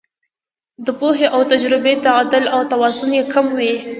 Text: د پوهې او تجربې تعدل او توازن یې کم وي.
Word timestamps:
د 0.85 0.87
پوهې 0.99 1.27
او 1.35 1.41
تجربې 1.51 1.93
تعدل 2.05 2.45
او 2.55 2.61
توازن 2.71 3.09
یې 3.17 3.23
کم 3.33 3.45
وي. 3.57 3.73